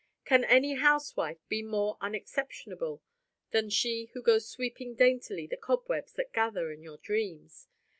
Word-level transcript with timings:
Can 0.25 0.43
any 0.43 0.73
housewife 0.73 1.47
be 1.47 1.61
more 1.61 1.97
unexceptionable 2.01 3.03
than 3.51 3.69
she 3.69 4.09
who 4.15 4.23
goes 4.23 4.49
sweeping 4.49 4.95
daintily 4.95 5.45
the 5.45 5.57
cobwebs 5.57 6.13
that 6.13 6.33
gather 6.33 6.71
in 6.71 6.81
your 6.81 6.97
dreams? 6.97 7.67